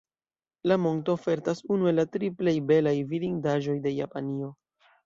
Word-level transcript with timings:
La 0.71 0.77
monto 0.85 1.13
ofertas 1.17 1.61
unu 1.77 1.91
el 1.91 1.99
la 2.01 2.07
tri 2.17 2.33
plej 2.43 2.57
belaj 2.73 2.99
vidindaĵoj 3.13 3.79
de 3.87 3.95
Japanio. 4.03 4.53